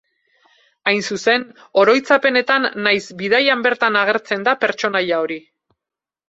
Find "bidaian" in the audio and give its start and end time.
3.21-3.61